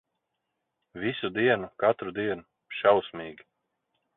Visu 1.03 1.29
dienu, 1.35 1.69
katru 1.85 2.15
dienu. 2.21 2.47
Šausmīgi. 2.79 3.51